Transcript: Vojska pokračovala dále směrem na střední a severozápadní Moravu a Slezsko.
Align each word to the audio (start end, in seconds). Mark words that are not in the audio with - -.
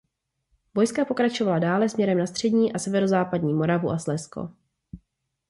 Vojska 0.75 1.05
pokračovala 1.05 1.59
dále 1.59 1.89
směrem 1.89 2.17
na 2.17 2.27
střední 2.27 2.73
a 2.73 2.79
severozápadní 2.79 3.53
Moravu 3.53 3.89
a 3.89 3.97
Slezsko. 3.99 4.49